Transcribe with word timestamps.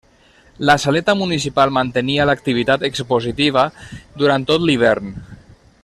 La 0.69 0.75
Saleta 0.83 1.13
Municipal 1.19 1.73
mantenia 1.77 2.27
l'activitat 2.29 2.87
expositiva 2.89 3.67
durant 4.23 4.49
tot 4.53 4.67
l'hivern. 4.71 5.15